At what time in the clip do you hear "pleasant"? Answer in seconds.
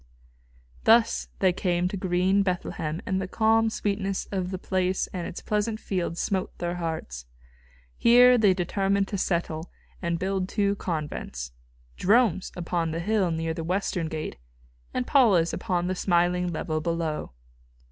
5.43-5.79